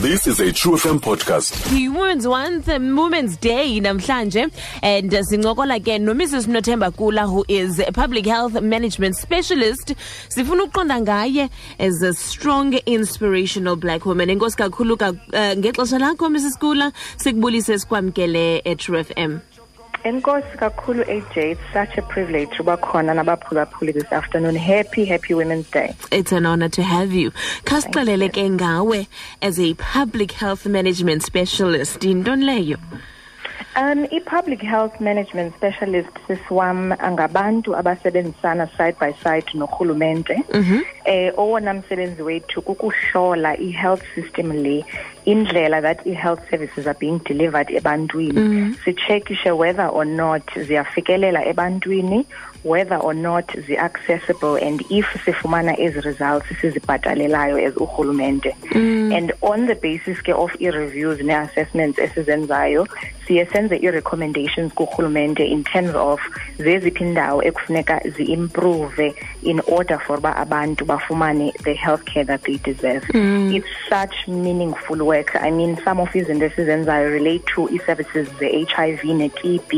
[0.00, 1.52] This is a Tru FM podcast.
[1.94, 4.50] Women's Month, Women's Day namhlanje
[4.82, 9.92] and sincokola ke no Mrs Nothemba Kula who is a public health management specialist.
[10.34, 14.30] Sifuna ukuqonda ngaye as a strong inspirational black woman.
[14.30, 19.42] Enkosi kakhulu ka uh, ngexesha lakho Mrs Kula sikubulise sikwamkele at Tru FM.
[20.04, 25.34] Enkosi kakhulu AJ it's such a privilege to uba khona nabaphulaphuli this afternoon happy happy
[25.34, 27.30] women's day It's an honor to have you.
[27.64, 29.06] Khasixelele ke ngawe
[29.42, 32.00] as a public health management specialist.
[32.00, 32.78] Intoni leyo?
[33.76, 40.34] um i-public health management specialist sisiwam angabantu abasebenzisana side by side norhulumente
[41.04, 44.84] eh owona msebenzi wethu kukuhlola i-health system le
[45.24, 48.74] indlela that i-health services are being delivered ebantwini.
[48.84, 52.26] Sitshekishe whether or not ziyafikelela ebantwini
[52.62, 58.54] whether or not zi-accessible and if sifumana ezi results sizibhatalelayo as urhulumente.
[58.74, 62.86] And on the basis ke of i-reviews ne-assessments esizenzayo
[63.26, 66.20] siye senze i-recommendations kurhulumente in terms of
[66.58, 72.56] zeziphi indawo ekufuneka zi-improve in order for uba abantu bafumane the health care that they
[72.70, 73.04] deserve.
[73.56, 75.30] It's such meaningful work.
[75.36, 79.72] I mean some of these izinto esizenzayo relate to i-services ze-hiv ne-tb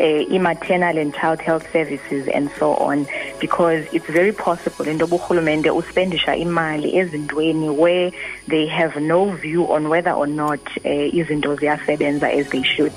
[0.00, 3.06] uh, i-maternal and child health services and so on
[3.40, 8.10] because it's very possible into yoba urhulumente uspendisha imali ezintweni where
[8.48, 12.92] they have no view on whether or not uh, izinto ziyasebenza as they should.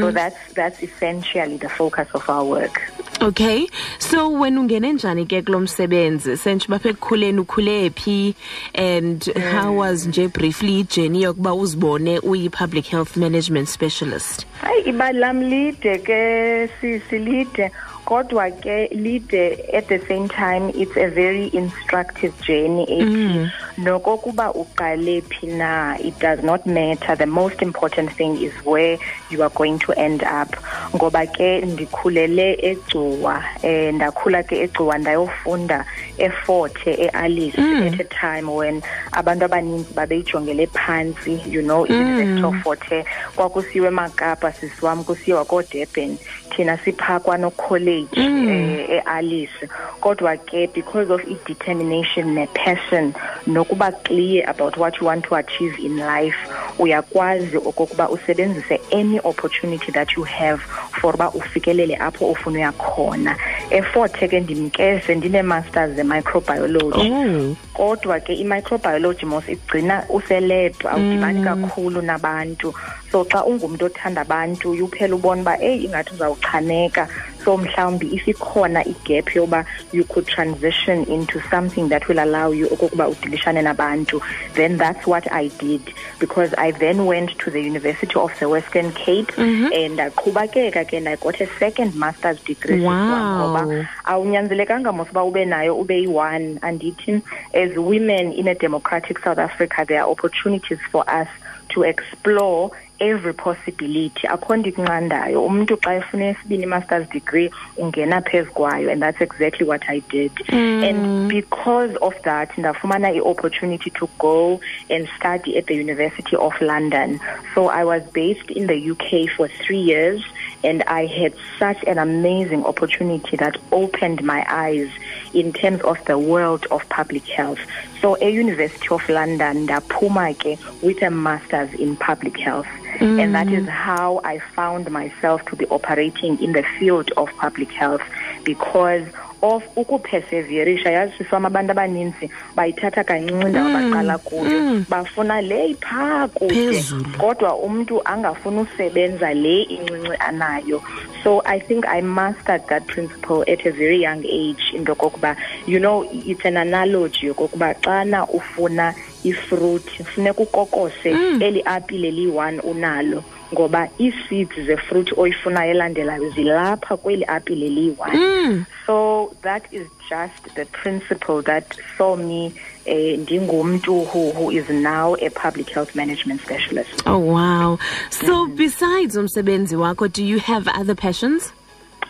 [0.00, 2.93] So that's that's essentially the focus of our work
[3.24, 3.66] Okay.
[3.98, 6.36] So when ungene njani ke kulo msebenzi?
[6.36, 8.34] Senje baphe ekukhuleni ukhule phi
[8.74, 14.46] and how was nje briefly journey yokuba uzibone uyi public health management specialist?
[14.60, 17.70] hayi ibali lam lide ke si- silide
[18.04, 25.22] kodwa ke lide at the same time it's a very instructive journey ethi nokokuba uqale
[25.22, 27.16] phi na it does not matter.
[27.16, 28.98] The most important thing is where
[29.30, 30.48] you are going to end up.
[30.94, 35.84] Ngoba ke ndikhulele egcuwa eh ndakhula ke egcuwa ndayofunda
[36.18, 37.82] eforte ealice mm.
[37.82, 38.82] at a time when
[39.12, 42.62] abantu abaninzi babeyijongele phantsi you know i-university of mm.
[42.62, 43.04] Fort Hare.
[43.36, 46.16] Kwakusiwe emakapa sisiwam kusiwa koodurban
[46.56, 49.68] thina siphakwa nocollege eh, ealice.
[50.00, 53.14] Kodwa ke because of i-determination ne-person
[53.46, 56.36] nokuba clear about what you want to achieve in life
[56.78, 60.60] uyakwazi okokuba usebenzise any opportunity that you have
[61.00, 63.36] for uba ufikelele apho ufuna uya khona
[63.74, 67.56] eforte ke ndimkese ndine-masters ze-microbiology Oh.
[67.74, 72.74] kodwa ke i-microbiology mos igcina uselab awudibani kakhulu nabantu.
[73.10, 77.08] So xa ungumntu othanda abantu yuphela ubona uba eyi ingathi uzawuchaneka
[77.44, 82.66] so mhlawumbi if ikhona igap yoba you could transition into something that will allow you
[82.68, 84.20] okokuba udilishane nabantu
[84.54, 85.82] then that's what i did.
[86.18, 89.70] Because i then went to the university of the western cape mhm.
[89.72, 95.78] and ndaqhubakeka ke i got a second master's degree ngoba awunyanzelekanga mos uba ube nayo
[95.78, 96.58] ube yi-one.
[96.62, 97.22] Andithi
[97.52, 101.28] as women in a democratic south africa there are opportunities for us
[101.68, 102.70] to explore
[103.10, 104.26] every possibility.
[104.28, 109.66] Akho nto ikunqandayo umntu xa efuna esibini i-master's degree ungena phezu kwayo and that's exactly
[109.66, 110.32] what i did.
[110.48, 110.82] Mm.
[110.88, 114.60] And because of that ndafumana i-opportunity to go
[114.90, 117.20] and study at the university of london.
[117.54, 120.22] So i was based in the uk for three years
[120.64, 124.90] and I had such an amazing opportunity that opened my eyes
[125.34, 127.58] in terms of the world of public health.
[128.00, 132.66] So, a University of London, ndaphuma ke with a master's in public health.
[133.00, 133.68] And that is mm.
[133.68, 138.02] how I found myself to be operating in the field of public health.
[138.44, 139.06] Because
[139.44, 144.60] of ukuperseverisha yazi siswam abantu abaninzi bayithatha kancinci indawo mm, baqala kuyo.
[144.60, 144.84] Mm.
[144.88, 146.84] bafuna le iphaa kude
[147.18, 150.82] kodwa umntu angafuni usebenza le incinci anayo.
[151.22, 155.78] So i think i mastered that principle at a very young age into yokokuba you
[155.78, 158.94] know it's an analogy yokokuba xana ufuna
[159.24, 161.42] ifruit funeka ukokose mm.
[161.42, 168.64] eli apile liyi-one unalo ngoba ii-seeds zefruit oyifunayo elandelayo zilapha kweli apile liyi-one mm.
[168.86, 172.52] so that is just the principle that saw me
[172.84, 177.78] eh, ndingumntu who, who is now a public health management specialist Oh wow.
[178.10, 178.56] So mm.
[178.56, 181.52] besides umsebenzi wakho do you have other passions?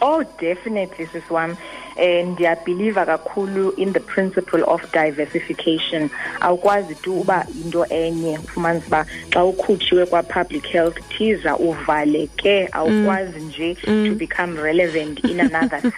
[0.00, 1.56] Oh, definitely, sis one.
[1.96, 6.10] And ndiyabhiliva kakhulu in the principle of diversification.
[6.40, 13.46] Awukwazi tu uba into enye ufumanise uba xa ukhutshiwe kwa-public health thiza uvaleke awukwazi mm.
[13.46, 14.08] nje mm.
[14.08, 15.80] to become relevant in another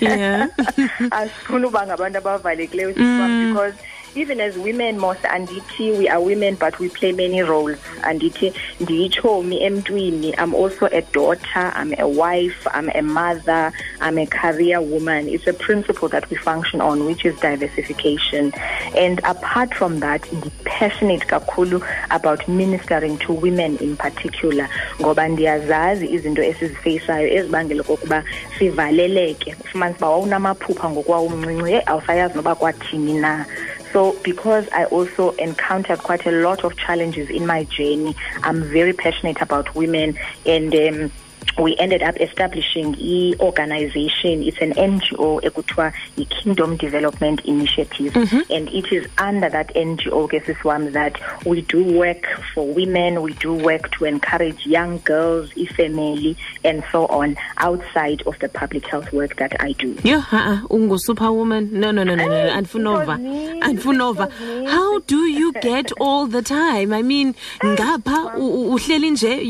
[1.10, 3.74] asifuni uba ngabantu abavalekileyo siswam because
[4.14, 7.78] even as women most andithi we are women but we play many roles.
[8.02, 10.34] Andithi ndiyitshomi emntwini.
[10.38, 15.28] I'm also a daughter i'm a wife i'm a mother i'm a career woman.
[15.28, 18.52] It's a principle that we function on which is diversification.
[18.96, 24.68] And apart from that ndi-passionate kakhulu about ministering to women in particular
[25.00, 28.24] ngoba ndiyazazi izinto esizifeyisayo ezibangela kokuba
[28.58, 29.56] sivaleleke.
[29.60, 33.46] Ufumanisa uba wawunamaphupha ngokwawumncinci ye awusayazi noba kwathini na
[33.94, 38.92] so because I also encountered quite a lot of challenges in my journey, I'm very
[38.92, 41.12] passionate about women and um,
[41.58, 48.42] we ended up establishing e organization it's an ngo ekuthiwa i-kingdom development initiative mhm.
[48.50, 53.32] and it is under that ngo ke sisiwam that we do work for women we
[53.34, 59.12] do work to encourage young girls ifamily and so on outside of the public health
[59.12, 61.70] work that i do Yo, ha ungu-superwoman.
[61.72, 62.34] No, no, no, no, no.
[62.34, 63.02] Hey, Anfunova.
[63.02, 63.60] it was me.
[63.60, 64.26] Anfunova.
[64.26, 64.66] It was me.
[64.66, 66.92] How do you get all the time?
[66.92, 69.42] I mean, ngapha uhleli nje,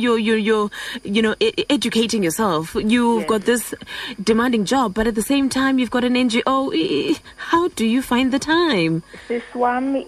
[1.05, 1.65] you know, e- e-
[1.95, 2.75] educating yourself.
[2.75, 3.29] You've Yes.
[3.29, 3.75] got this
[4.23, 6.73] demanding job, but at the same time, you've got an NGO.
[7.37, 9.03] How do you find the time?
[9.29, 10.03] sisi wam um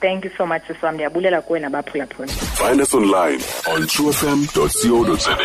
[0.00, 2.28] Thank you so much sam Ndiyabulela kuwe nabaphulaphuli.
[2.30, 3.40] Find us online
[3.74, 5.36] on truefm.co.za.